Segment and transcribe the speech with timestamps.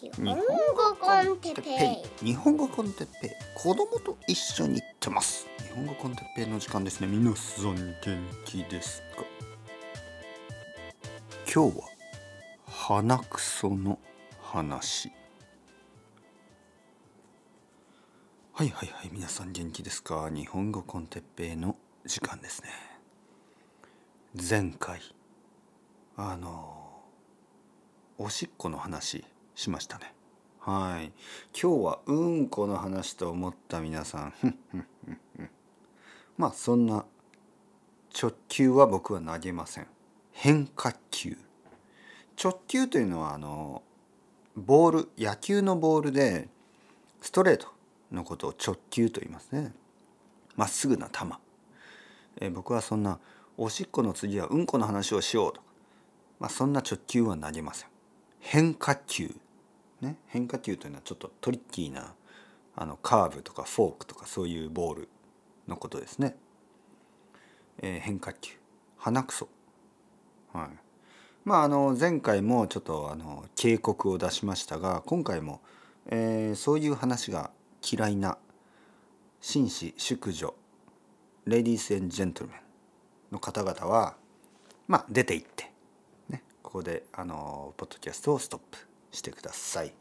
[0.00, 2.26] 日本語コンテッペイ。
[2.26, 3.30] 日本語コンテッペイ。
[3.56, 5.48] 子供と一緒に行ってます。
[5.58, 7.08] 日本語コンテッペイの時間ですね。
[7.08, 7.96] 皆さん元
[8.44, 9.24] 気ですか
[11.52, 11.84] 今日は
[12.68, 13.98] 鼻くその
[14.40, 15.10] 話。
[18.52, 20.30] はいはいはい皆さん元気ですか？
[20.30, 21.74] 日本語コンテッペイの
[22.06, 22.68] 時間ですね。
[24.48, 25.00] 前回
[26.16, 27.02] あの
[28.16, 29.24] おしっこの話
[29.58, 30.14] しましたね。
[30.60, 31.12] はい。
[31.60, 34.34] 今日はうんこの話と思った皆さん。
[36.38, 37.04] まあそんな
[38.16, 39.88] 直球は僕は投げません。
[40.30, 41.36] 変化球。
[42.42, 43.82] 直球というのはあの
[44.56, 46.48] ボール野球のボールで
[47.20, 47.72] ストレート
[48.12, 49.74] のことを直球と言いますね。
[50.54, 51.26] まっすぐな球。
[52.36, 53.18] え僕はそんな
[53.56, 55.60] おしっこの次はうんこの話をしようと
[56.38, 57.88] まあ、そんな直球は投げません。
[58.38, 59.34] 変化球。
[60.00, 62.14] ね、変化球というのはちょっとトリッキーな
[62.76, 65.08] あのカーブとかフォークとかそういうボール
[65.66, 66.36] のことですね。
[67.82, 68.52] えー、変化球。
[68.98, 69.48] 鼻くそ、
[70.52, 70.68] はい、
[71.44, 75.60] まああの前回もちょっとあの警告を出しましたが今回も、
[76.06, 78.38] えー、そういう話が嫌いな
[79.40, 80.52] 紳士淑女
[81.46, 82.60] レディース・エン・ジェントルメン
[83.32, 84.16] の方々は
[84.88, 85.70] まあ出て行って
[86.28, 88.87] ねここであのポッドキャストをストップ。
[89.18, 89.92] してください。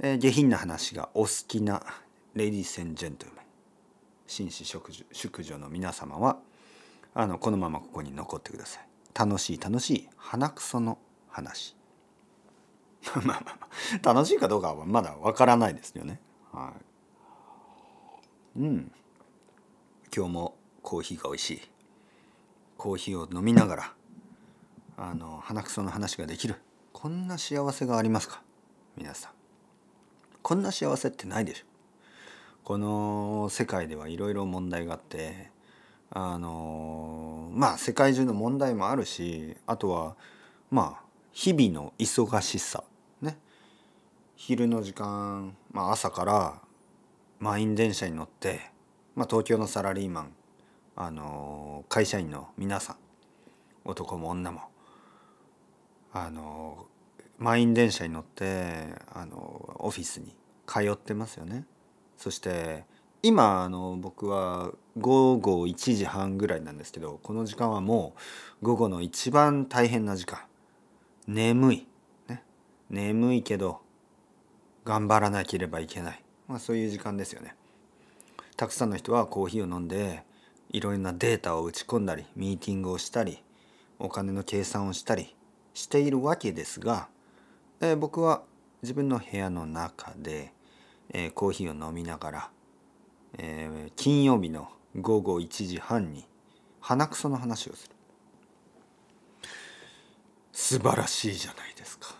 [0.00, 1.82] えー、下品な話がお好きな
[2.34, 3.44] レディース・エン・ジェントルメン
[4.28, 6.38] 紳士淑女淑女の皆様は
[7.14, 8.88] あのこのままここに残ってください。
[9.18, 10.98] 楽しい楽しい鼻くその
[11.28, 11.76] 話。
[13.16, 13.68] まあまあま
[14.10, 16.20] あ楽しいかどうかはまだわからないですよね。
[16.52, 16.72] は
[18.56, 18.60] い。
[18.60, 18.92] うん。
[20.14, 21.60] 今日もコーヒーが美味しい。
[22.76, 23.94] コーヒーを飲みながら
[24.96, 26.56] あの鼻くその話ができる。
[27.00, 28.42] こんな幸せがありますか？
[28.96, 29.32] 皆さん。
[30.42, 31.64] こんな幸せってないでしょ。
[32.64, 35.52] この世界ではいろいろ問題があって
[36.10, 40.16] あのまあ世界中の問題もあるしあとは
[40.72, 42.82] まあ日々の忙しさ。
[43.22, 43.38] ね。
[44.34, 46.60] 昼の時間、まあ、朝から
[47.38, 48.72] 満員電車に乗って、
[49.14, 50.32] まあ、東京のサラリーマン
[50.96, 52.96] あの会社員の皆さん
[53.84, 54.62] 男も女も
[56.12, 56.86] あの
[57.38, 60.34] 満員電車に乗ってあのオフィスに
[60.66, 61.64] 通ってますよね。
[62.16, 62.84] そして
[63.22, 68.14] 今あの僕は午後1時半ぐらいなんですけどこの時間はも
[68.62, 70.40] う午後の一番大変な時間
[71.26, 71.86] 眠い、
[72.28, 72.42] ね、
[72.90, 73.80] 眠いけど
[74.84, 77.54] 頑張らなければいけない、まあ、そういう時間ですよね。
[78.56, 80.24] たくさんの人はコーヒーを飲んで
[80.70, 83.42] いろいろなデータを打ち込んだりミーティングをしたり
[83.98, 85.34] お金の計算をしたり
[85.78, 87.08] しているわけですが、
[87.80, 88.42] えー、僕は
[88.82, 90.52] 自分の部屋の中で、
[91.10, 92.50] えー、コーヒーを飲みながら、
[93.38, 94.68] えー、金曜日の
[95.00, 96.26] 午後1時半に
[96.80, 97.94] 鼻くその話をする。
[100.52, 102.16] 素晴らしいじゃないですか、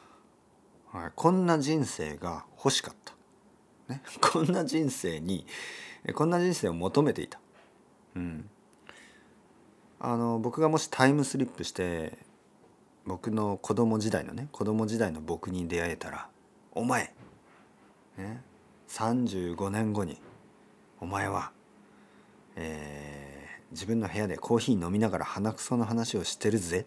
[0.92, 5.44] はい、こんな人生が欲しかった、ね、 こんな人生に
[6.14, 7.40] こんな人生を求めていた、
[8.14, 8.48] うん、
[9.98, 12.27] あの僕がもしタイムスリップして
[13.08, 16.28] 僕の子供時代のね子供時代の僕に出会えたら
[16.72, 17.14] 「お前、
[18.18, 18.42] ね、
[18.88, 20.20] 35年後に
[21.00, 21.50] お前は、
[22.54, 26.84] えー、自分の部屋でコーヒー飲みながら鼻くその話をしてるぜ」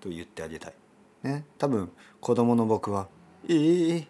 [0.00, 0.74] と言ってあげたい。
[1.22, 1.90] ね、多分
[2.20, 3.08] 子供の僕は
[3.48, 4.06] 「ええー、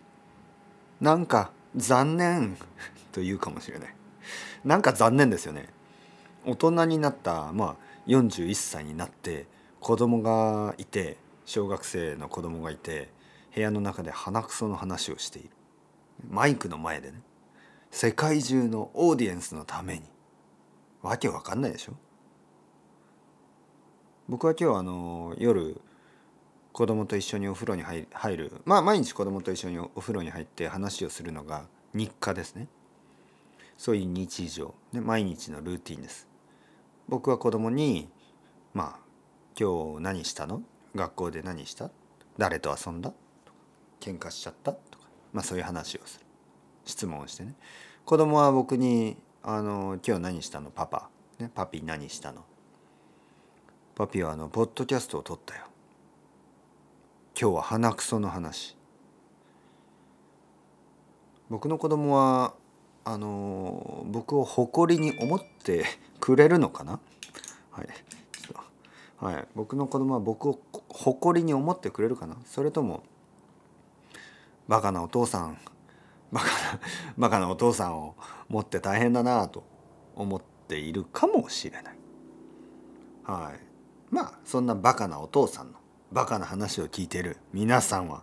[1.01, 2.57] なんか残念」
[3.11, 3.95] と言うかもしれない。
[4.65, 5.69] なんか残念ですよね。
[6.45, 7.77] 大人になったまあ
[8.07, 9.47] 41歳になって
[9.87, 13.09] 子供がいて小学生の子供がいて
[13.55, 15.51] 部屋の中で鼻くその話をしている。
[16.29, 17.21] マイクの前でね。
[17.93, 20.03] 世界中のオーディエンスのために。
[21.03, 21.93] わけわかんないでしょ。
[24.29, 25.81] 僕は今日あの夜
[26.73, 28.53] 子供と一緒にお風呂に入る。
[28.65, 31.63] まあ毎日子供と一緒にお風呂に入って話をするのが
[31.95, 32.67] 日課ですね。
[33.79, 36.27] そういう日常、ね、毎日のルーティンです。
[37.09, 38.09] 僕は子供に
[38.75, 39.06] まあ
[39.59, 40.61] 今日何したの？
[40.95, 41.91] 学校で何した？
[42.37, 43.11] 誰と遊んだ？
[43.11, 43.17] と
[43.53, 43.57] か
[44.01, 44.73] 喧嘩しちゃった？
[44.73, 46.27] とかまあそういう話をする。
[46.85, 47.55] 質問をしてね。
[48.05, 50.71] 子供は僕にあの「今日何したの？
[50.71, 51.09] パパ」
[51.41, 52.45] ね「パピ何したの?」
[53.97, 55.65] 「パピはあのポッドキャストを撮ったよ」
[57.41, 58.77] 「今日は鼻くその話」
[61.49, 62.53] 僕の子供は
[63.05, 65.87] あの僕を誇りに思って
[66.21, 67.01] くれるのかな？
[67.71, 67.89] はい。
[69.19, 72.37] はい、僕の子供は僕を誇りに思ってくれるかな？
[72.45, 73.03] それとも
[74.69, 75.59] バカなお父さん
[76.33, 76.53] バカな
[77.17, 78.15] バカなお父さんを
[78.49, 79.63] 持って大変だなと
[80.15, 81.97] 思っているかもしれない。
[83.25, 83.61] はい。
[84.11, 85.79] まあそんなバカなお父さんの
[86.13, 88.23] バカな話を聞いている皆さんは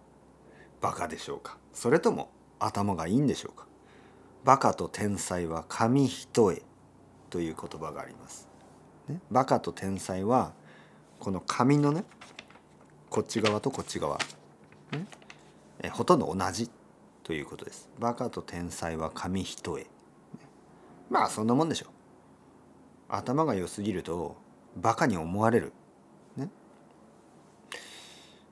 [0.79, 1.57] バカでしょうか？
[1.73, 2.29] それとも
[2.59, 3.65] 頭がいいんでしょうか？
[4.43, 6.61] バカと天才は紙一重
[7.29, 8.49] という言葉があります、
[9.07, 10.53] ね、バカと天才は
[11.23, 12.03] この紙のね
[13.09, 14.17] こっち側とこっち側、
[15.81, 16.69] えほとんど同じ
[17.23, 17.89] ということです。
[17.97, 19.85] バカと天才は紙一重。
[21.09, 21.85] まあそんなもんでしょ。
[21.85, 21.89] う
[23.07, 24.35] 頭が良すぎると
[24.75, 25.71] バカに思われる。
[26.35, 26.49] ね？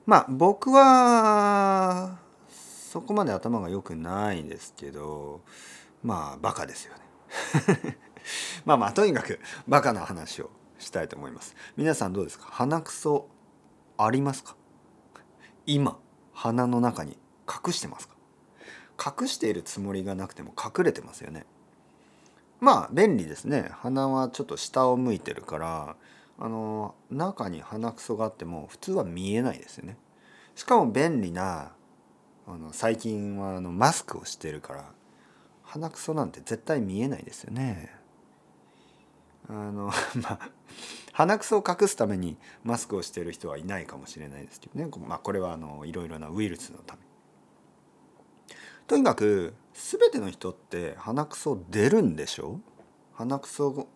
[0.06, 5.42] まあ僕はそこまで頭が良くないですけど
[6.02, 7.98] まあバカですよね。
[8.64, 10.48] まあまあとにかくバカな話を
[10.82, 11.56] したいと思います。
[11.76, 12.46] 皆さんどうですか？
[12.50, 13.28] 鼻くそ
[13.96, 14.56] ありますか？
[15.66, 15.98] 今
[16.32, 17.16] 鼻の中に
[17.48, 18.14] 隠してますか？
[19.20, 21.46] 隠しているつもりがなくても隠れてますよね。
[22.60, 23.70] まあ便利ですね。
[23.72, 25.96] 鼻はちょっと下を向いてるから
[26.38, 29.96] あの中に鼻くそがあっても普通は見えないですよね。
[30.54, 31.72] しかも便利な
[32.46, 34.92] あの最近はあのマスクをしてるから
[35.62, 37.94] 鼻くそなんて絶対見えないですよね。
[39.48, 39.86] あの
[40.22, 40.50] まあ
[41.12, 47.00] 鼻くそを隠すためにマスクをしている人はいないかもしれないですけどね、まあ、これはあのいろいろなウイルスのため。
[48.86, 52.60] とにかく全ての人って鼻くそ出るんでしょ？
[53.12, 53.88] 鼻くそ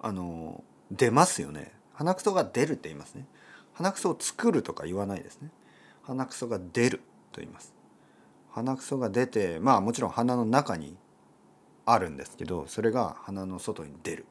[0.00, 1.72] あの出ますよね。
[1.94, 3.26] 鼻くそが出るって言いますね。
[3.74, 5.50] 鼻くそを作るとか言わないですね。
[6.02, 6.98] 鼻くそが出る
[7.32, 7.74] と言います。
[8.50, 10.96] 鼻くそが出てまあもちろん鼻の中に
[11.84, 14.26] あるんですけどそれが鼻の外に出る、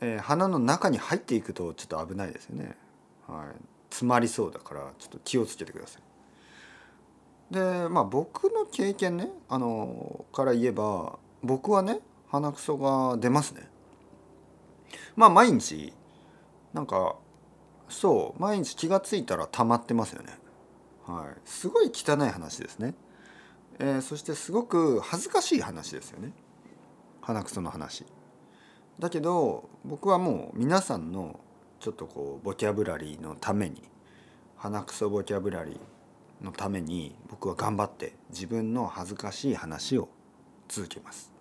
[0.00, 2.76] えー、鼻の中に入っていくとちょっと危ないですよね。
[3.26, 3.46] はい。
[3.90, 6.02] 詰まりそうだからちょっと気をつけてください。
[7.54, 13.68] でまあ僕の経験ねあのから言えば僕はね鼻くそが出ますね。
[15.16, 15.92] まあ毎日
[16.74, 17.16] なんか
[17.88, 20.38] そう毎日気が付いたら溜まってますよね。
[21.06, 21.40] はい。
[21.44, 22.94] すごい汚い話ですね、
[23.78, 26.32] えー、そしてすごく恥ずかしい話ですよね。
[27.22, 28.04] 鼻くその話。
[28.98, 31.38] だけど僕はもう皆さんの
[31.80, 33.82] ちょっとこうボキャブラリーのために
[34.56, 40.08] 鼻くそボキャブラリーのために僕は頑張って自分の恥ずかしい話を
[40.68, 41.32] 続けます。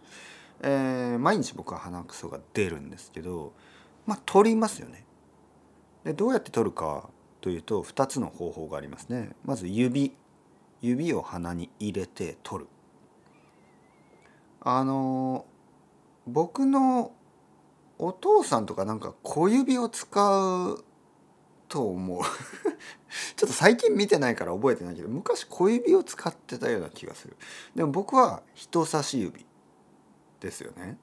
[0.62, 3.54] えー、毎日僕は鼻くそが出るんですけど
[4.08, 5.06] まあ取りますよね。
[6.04, 7.10] でどうやって取るか
[7.42, 9.36] というと2つの方法がありますね。
[9.46, 10.16] まず指
[10.82, 12.70] 指を鼻に入れて取る。
[14.62, 15.46] あの
[16.28, 17.14] 僕の
[18.00, 20.84] お父さんとかなんか小指を使う
[21.68, 22.22] と思う。
[23.36, 27.36] ちょっと最近見てないから覚えてないけど昔小指を使ってたような気がする。
[27.76, 29.46] でも僕は人差し指
[30.40, 30.98] ですよね。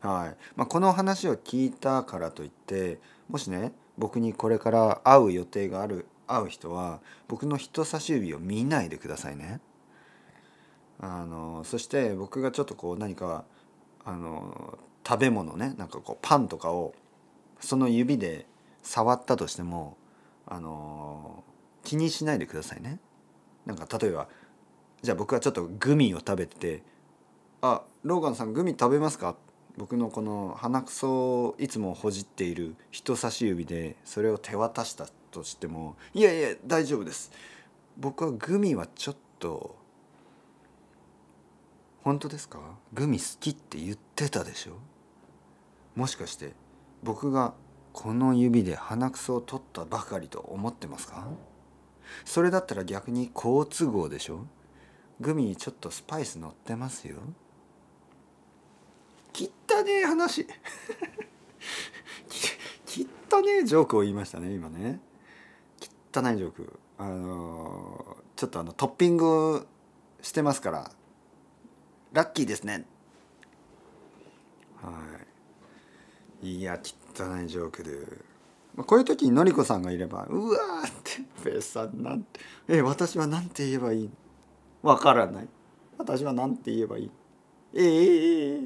[0.00, 0.36] はい。
[0.54, 9.60] まあ、この話を聞いたからといってもしね僕にこれから会う予定がある会う人は僕の人差し指を見ないでくださいね。
[10.98, 13.44] あのそして僕がちょっとこう何か
[14.04, 16.94] あの食べ物ねなんかこうパンとかを
[17.60, 18.46] その指で
[18.82, 19.96] 触ったとしても
[20.46, 21.44] あの
[21.84, 22.98] 気にしないでくださいね。
[23.64, 24.28] なんか例えば
[25.02, 26.82] じゃあ僕はちょっとグミを食べてて
[27.62, 29.36] 「あローガンさんグミ食べますか?」
[29.76, 37.30] 僕のこの鼻くそをいつもほじっている人差し指でそれを手渡したとしても「いやいや大丈夫です」
[37.98, 39.76] 僕はグミはちょっと
[42.02, 42.60] 本当ですか？
[42.92, 44.74] グミ好きって言ってたでしょ？
[45.96, 46.52] もしかして
[47.02, 47.54] 僕が
[47.92, 51.26] この指で鼻くそを取ったばかりと思ってますか？
[52.24, 54.46] それだったら逆に好都合でしょ？
[55.18, 57.16] グミにちょっとスパイス乗ってますよ？
[59.32, 60.46] きったねえ話。
[62.86, 65.00] きったねえジョークを言いましたね今ね。
[65.80, 66.78] きったないジョーク。
[66.98, 69.66] あのー、ちょっとあのトッピング
[70.22, 70.90] してますから。
[72.12, 72.86] ラッキーですね。
[74.82, 74.94] はい。
[76.54, 76.78] いや
[77.14, 77.90] 汚いジョークで、
[78.74, 84.10] まあ、こういう時にのりこさんがいれば「うわ!」って「ペーさんなんてえ私は何て言えばいい？
[84.82, 85.48] わからない。
[85.98, 87.10] 私は何て言えばいい？
[87.74, 88.60] ええええ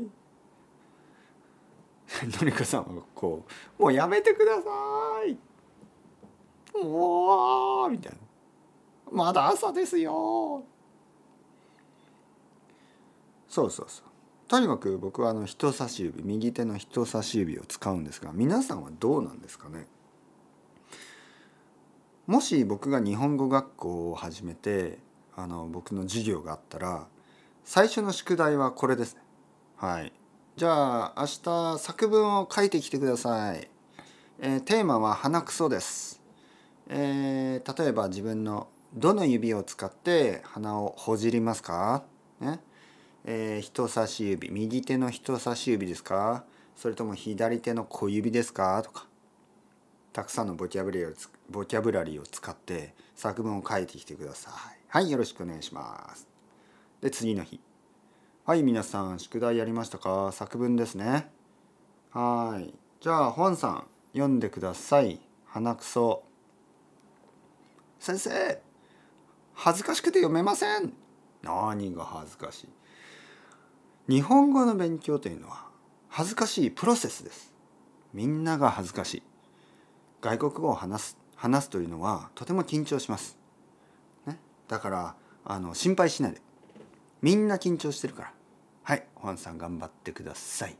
[2.26, 4.68] のりこさんはこう「もうやめてくださ
[5.26, 5.38] い」
[6.84, 8.18] 「もう」みたいな
[9.12, 10.64] 「まだ朝ですよ」
[13.48, 14.09] そうそうそう。
[14.50, 19.86] とにかく僕はあの人差し指右手の人差し指を使うんですが皆さんはどうなんですかね？
[22.26, 24.98] もし僕が日本語学校を始めて
[25.36, 27.06] あの僕の授業があったら
[27.62, 29.20] 最初の宿題はこれですね。
[29.76, 30.12] はい。
[30.56, 33.70] じゃあ明日作文を書いてきてください、
[34.40, 36.20] えー、テーマは鼻くそです、
[36.88, 42.02] えー、例えば自分のどの指を使って鼻をほじりますか、
[42.40, 42.58] ね。
[43.24, 46.44] えー、人差し指右手の人差し指ですか？
[46.76, 48.82] それとも左手の小指ですか？
[48.82, 49.06] とか。
[50.12, 51.14] たくさんのボキャブラリーを
[51.50, 54.52] ボキャブラリーを使って作文を書いてきてください。
[54.88, 56.26] はいよろしくお願いします。
[57.00, 57.60] で次の日。
[58.44, 60.32] はい皆さん宿題やりましたか？
[60.32, 61.30] 作文ですね。
[62.12, 62.74] はい。
[63.00, 65.20] じゃあ本さん読んでください。
[65.46, 66.24] 鼻くそ。
[68.00, 68.60] 先生
[69.54, 70.92] 恥ずかしくて読めません。
[71.42, 72.68] 何が恥ずかしい？
[74.10, 75.68] 日本語の勉強というのは
[76.08, 77.54] 恥ずかしいプロセスです。
[78.12, 79.22] みんなが恥ずかしい。
[80.20, 83.38] 外国語を話す話すというのはとても緊張します、
[84.26, 85.14] ね、だから
[85.44, 86.42] あの心配しないで。
[87.22, 88.32] みんな緊張してるから。
[88.82, 90.76] はいホアンさん頑張ってください。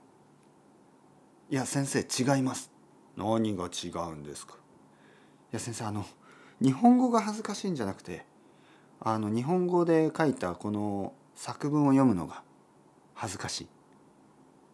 [1.50, 2.72] いや先生違います。
[3.16, 4.54] 何が違うんですか。
[4.54, 4.56] い
[5.52, 6.04] や先生あの
[6.60, 8.26] 日本語が恥ずかしいんじゃなくて
[8.99, 12.42] あの日本語で書いたこの作文を読むのが
[13.20, 13.68] 恥ずかしい。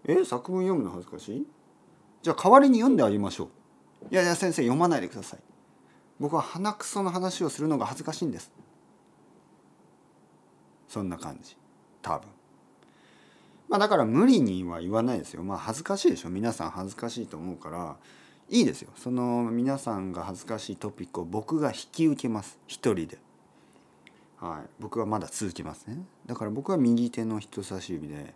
[0.04, 1.46] え作文読むの恥ずかしい？
[2.22, 3.48] じゃあ代わりに読んであげましょう。
[4.12, 5.40] いやいや先生読まないでください。
[6.20, 8.52] 僕は鼻くその話をするのが恥ずかしいんです。
[10.86, 11.56] そんな感じ。
[12.02, 12.28] 多分。
[13.68, 15.42] まあだから無理には言わないですよ。
[15.42, 16.30] まあ恥ずかしいでしょ。
[16.30, 17.96] 皆さん恥ずかしいと思うから。
[18.48, 18.90] いいですよ。
[18.94, 22.60] その皆さんが恥ずかしいトピックを僕が引き受けます。
[22.68, 23.18] 一人で。
[24.38, 24.68] はい。
[24.80, 25.98] 僕はまだ続きますね。
[26.26, 28.34] だから僕は右手の人差し指で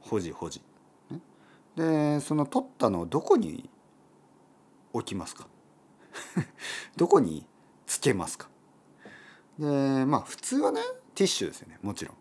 [0.00, 0.62] ほじほじ、
[1.10, 1.20] ね、
[1.76, 3.68] でその取ったのをどこに
[4.92, 5.46] 置きますか？
[6.96, 7.46] どこに
[7.86, 8.48] つけますか？
[9.58, 10.80] でまあ普通はね
[11.14, 12.14] ティッシュですよねもちろん。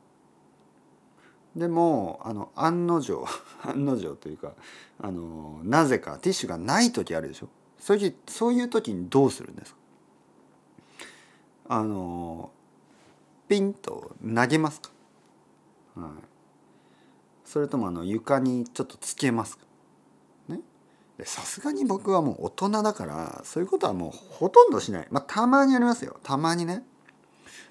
[1.59, 3.23] でもあの案の定
[3.63, 4.53] 案の定というか
[4.99, 7.47] あのなぜかティッシュがない時あるでしょ？
[7.79, 9.79] そういうそういう時にどうするんですか？
[11.69, 12.51] あの
[13.47, 14.89] ピンと投げますか、
[15.95, 16.09] はい、
[17.45, 19.63] それともあの床にちょっとつけますか？
[21.25, 25.07] さすがに僕はもう大人だからそういうことはもうほとんどしない。
[25.11, 26.19] まあたまにありますよ。
[26.23, 26.83] たまにね。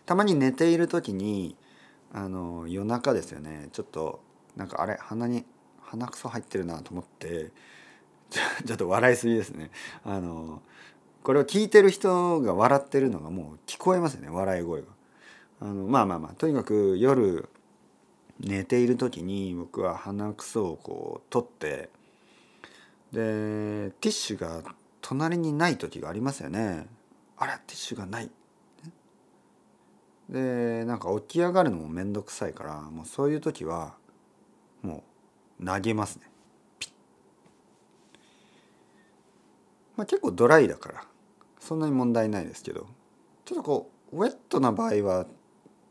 [0.06, 1.56] たまに寝ている時に
[2.12, 3.68] あの夜中ですよね。
[3.72, 4.20] ちょっと
[4.56, 5.44] なんかあれ鼻に
[5.80, 7.50] 鼻くそ入ってるなと思って
[8.64, 9.70] ちょっと笑いすぎですね。
[10.04, 10.62] あの
[11.24, 14.28] これを聞いてる人が笑ってるのがもう聞こえますよね。
[14.30, 14.88] 笑い声が。
[15.62, 17.48] あのまあまあまあとにかく夜
[18.40, 21.88] 寝ている時に僕は鼻くそをこう取って
[23.12, 24.64] でティッシュが
[25.00, 26.86] 隣にない時がありますよね。
[27.36, 28.30] あらティッシュがない。
[30.28, 33.94] でなんか起き上がるのも面倒くさいからもうそういう時は
[34.82, 35.04] も
[35.60, 36.22] う投げますね、
[39.96, 41.04] まあ、結構ドライだから
[41.60, 42.86] そんなに問題ないですけど
[43.44, 45.26] ちょっとこうウェットな場合は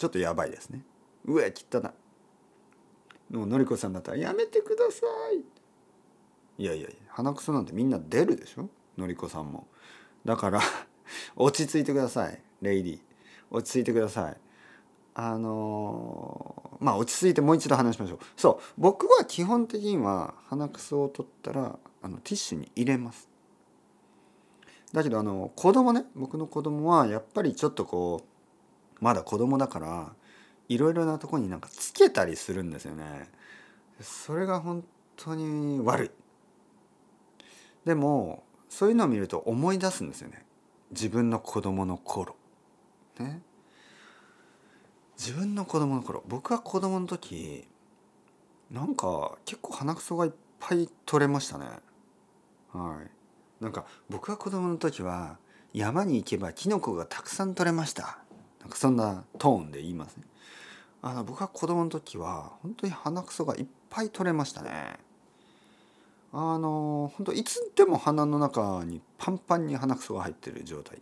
[0.01, 0.83] ちょっとやばいですね。
[1.25, 5.43] うわ汚いもうのりこさんだったら「やめてください」
[6.57, 8.67] いやいやいや鼻くそなんてみんな出るでしょ？
[8.97, 9.67] のりこさんも。
[10.25, 10.59] だから
[11.37, 12.99] 落ち着いてくださいレイディ。
[13.51, 14.37] 落ち着いてください。
[15.13, 18.19] あのまあ落ち着いてもう一度話しましょう。
[18.35, 23.29] そう僕は基本的には鼻くそを取ったらあのティッシュに入れます。
[24.93, 28.30] だけどあの子供ね僕の子供はやっぱりちょっとこう
[29.01, 30.13] まだ子供だから
[30.69, 33.29] いろいろなとこになんかつけたりするんですよね。
[33.99, 34.85] それが本
[35.17, 36.11] 当に悪い。
[37.83, 40.45] でもそういうのを見ると思い出すんですよね。
[40.91, 42.35] 自分の子供の頃。
[43.19, 43.41] ね。
[45.17, 46.23] 自分の子供の頃。
[46.27, 47.67] 僕は子供の時
[48.71, 51.65] なんか結構鼻くそがいっぱい取れましたね。
[52.71, 53.63] はい。
[53.63, 55.37] なんか僕が子供の時は
[55.73, 58.20] 山に行けばキノコがたくさん取れました。
[58.61, 60.23] なんかそんなトーンで言いますね。
[61.01, 64.99] あの僕が子供の時は本当に鼻くそがいっぱい取れましたね。
[66.33, 71.01] あの本当いつでも鼻の中にパンパンに鼻くそが入ってる状態。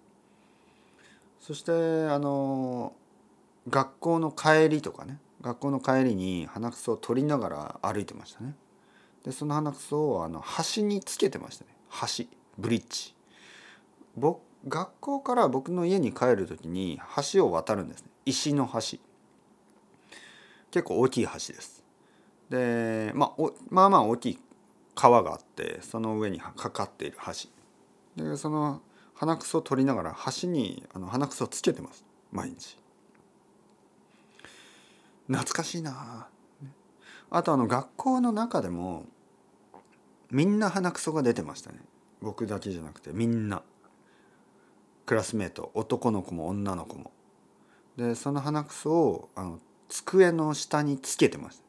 [1.39, 2.93] そしてあの
[3.69, 8.55] 学校の帰りとかね学校の帰りに鼻くそを取りながら歩いてましたね。
[9.23, 10.43] でその鼻くそをあの
[10.75, 11.71] 橋につけてましたね。
[12.17, 12.25] 橋
[12.57, 13.13] ブリッジ。
[14.15, 16.99] 僕学校から僕の家に帰る時に
[17.31, 18.09] 橋を渡るんですね。
[18.25, 18.99] 石の橋。
[20.71, 21.83] 結構大きい橋です。
[22.49, 24.39] で、まあ、まあまあ大きい
[24.95, 27.17] 川があってその上にかかっている
[28.17, 28.23] 橋。
[28.23, 28.81] でその
[29.13, 32.03] 鼻くそを取りながら端にあの鼻くそをつけてます。
[32.31, 32.77] 毎日。
[35.27, 36.27] 懐かしいな
[37.29, 39.05] あとあの学校の中でも
[40.31, 41.79] みんな鼻くそが出てましたね。
[42.21, 43.63] 僕だけじゃなくてみんな。
[45.09, 47.09] クラスメート男の子も女の子も。
[47.97, 51.59] でその鼻くそをあの机の下につけてまし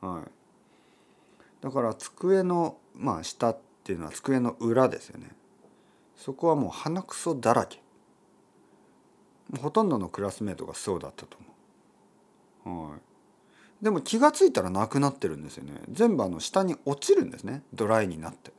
[0.00, 0.24] た、はい、
[1.60, 5.32] だから机のまあ下っていうのは机の裏ですよね。
[6.14, 7.82] そこはもう鼻くそだらけ。
[9.60, 11.36] ほとんどのクラスメートがそうだったと
[12.64, 13.00] 思う、はい、
[13.82, 15.72] でも気が付いたらなくなってるんですよね。
[15.90, 17.64] 全部あの下に落ちるんですね。
[17.74, 18.52] ドライになって。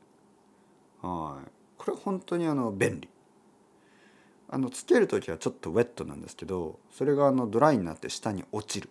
[1.02, 1.50] はい。
[1.78, 3.08] これ本当にあの便利。
[4.52, 8.90] あのつける時はちょっとウェットなんですけどそれがあのドライになって下に落ちる、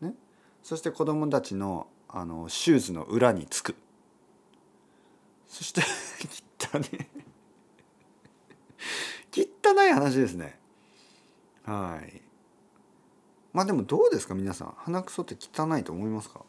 [0.00, 0.14] ね、
[0.62, 3.76] そして子供たちのあのシューズの裏につく。
[5.46, 5.80] そして
[6.58, 7.08] 汚ね
[9.32, 10.58] 汚い話ですね。
[11.64, 12.20] はい。
[13.52, 14.74] まあでもどうですか皆さん。
[14.78, 16.44] 鼻くそって汚いと思いますか？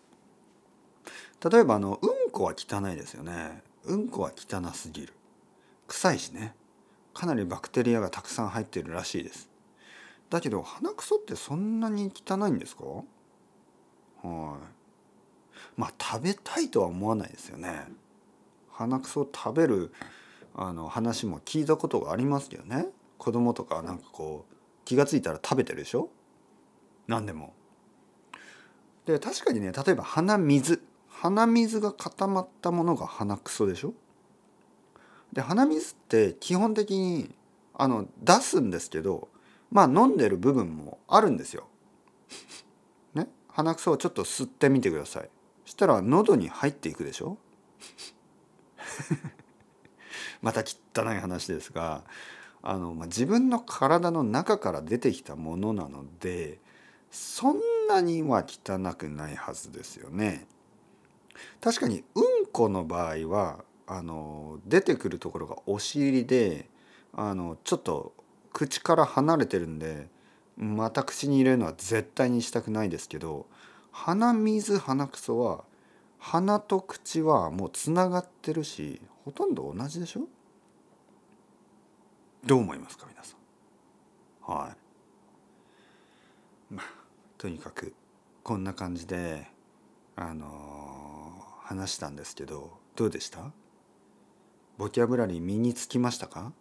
[1.48, 3.64] 例えばあのうんこは汚いですよね。
[3.86, 5.14] うんこは汚すぎる。
[5.88, 6.56] 臭いしね。
[7.14, 9.50] かなりバクテリアがたくさん入っているらしいです。
[10.30, 12.86] だけど鼻くそってそんなに汚いんですか？
[12.86, 13.04] は
[14.24, 14.26] い。
[15.76, 17.88] まあ食べたいとは思わないですよね。
[18.72, 19.92] 鼻くそを食べる
[20.56, 22.88] あの話も聞いたことがありますけどね。
[23.18, 26.10] 子供とかなんかこう気が付いたら食べてるでしょ？
[27.08, 27.54] 何でも。
[29.06, 30.82] で確かにね例えば鼻水。
[31.10, 33.94] 鼻水が固まったものが鼻くそでしょ？
[35.34, 37.34] で鼻水って基本的に
[37.74, 39.30] あの出すんですけど
[39.72, 41.68] まあ飲んでる部分もあるんですよ。
[43.16, 43.28] ね？
[43.48, 45.30] 鼻くそをちょっと吸ってみてください。
[45.66, 47.38] したら喉に入っていくでしょ？
[50.42, 52.04] また汚い話ですが
[52.62, 56.60] あの、まあ、自分の体の中から出てきたものなので
[57.10, 60.48] そんなには汚くないはずですよね。
[61.62, 66.70] 確かにうんこの場合はあの出てくるところがお尻で
[67.14, 68.14] あのちょっと
[68.54, 70.08] 口から離れてるんで
[70.56, 73.48] また口に入れるのは絶対にしたくないですけど
[73.92, 75.66] 鼻水鼻くそは
[76.20, 80.22] 鼻と口はもうつながってるしほとんど同じでしょ？
[82.46, 84.56] どう思いますか皆さん？
[84.56, 84.70] は
[86.72, 86.74] い。
[86.76, 86.86] まあ
[87.38, 87.94] とにかく
[88.42, 89.48] こんな感じで
[90.16, 93.52] あのー、話したんですけどどうでした？
[94.78, 96.52] ボキャブラリー身につきましたか？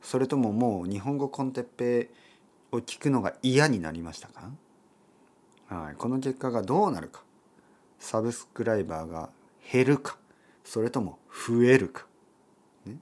[0.00, 2.10] それとももう日本語コンテッペ
[2.72, 4.50] を聞くのが嫌になりましたか？
[5.68, 5.94] はい。
[5.96, 7.22] この結果がどうなるか。
[7.98, 9.30] サブスクライバーが
[9.72, 10.16] 減るか。
[10.64, 12.06] それとも増えるか、
[12.84, 12.96] ね。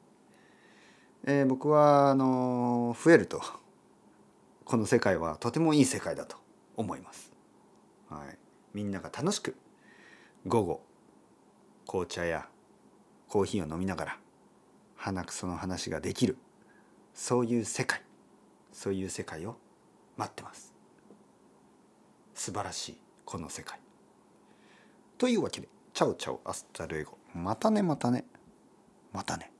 [1.25, 3.43] えー、僕はあの、増えると。
[4.65, 6.37] この世界はとてもいい世界だと
[6.77, 7.31] 思います。
[8.09, 8.39] はい、
[8.73, 9.57] みんなが楽しく
[10.47, 10.83] 午後
[11.87, 12.49] 紅茶や
[13.29, 14.19] コーヒーを飲みながら
[15.05, 16.39] 鼻くその話ができる。
[17.13, 18.01] そういう世界。
[18.73, 19.59] そういう世界を
[20.17, 20.73] 待ってます。
[22.33, 23.79] 素晴らしいこの世界。
[25.19, 27.19] というわけでチャオチャオ hasta luego。
[27.35, 28.25] またねまたね。
[29.13, 29.53] またね。